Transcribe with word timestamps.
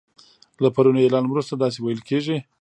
له 0.61 0.69
پروني 0.75 1.01
اعلان 1.03 1.25
وروسته 1.27 1.53
داسی 1.55 1.79
ویل 1.81 2.01
کیږي 2.09 2.37